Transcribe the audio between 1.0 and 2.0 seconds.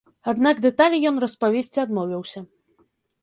ён распавесці